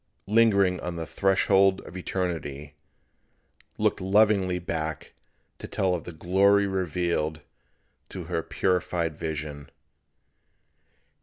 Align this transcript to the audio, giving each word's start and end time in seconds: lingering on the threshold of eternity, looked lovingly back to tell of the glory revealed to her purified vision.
lingering 0.25 0.79
on 0.79 0.95
the 0.95 1.05
threshold 1.05 1.79
of 1.81 1.95
eternity, 1.95 2.73
looked 3.77 4.01
lovingly 4.01 4.57
back 4.57 5.13
to 5.59 5.67
tell 5.67 5.93
of 5.93 6.05
the 6.05 6.11
glory 6.11 6.65
revealed 6.65 7.41
to 8.09 8.23
her 8.23 8.41
purified 8.41 9.15
vision. 9.15 9.69